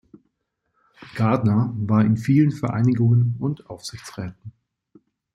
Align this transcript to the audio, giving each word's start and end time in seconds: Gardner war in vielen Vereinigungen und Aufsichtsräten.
Gardner 1.13 1.71
war 1.77 2.03
in 2.03 2.17
vielen 2.17 2.49
Vereinigungen 2.51 3.35
und 3.37 3.67
Aufsichtsräten. 3.69 4.51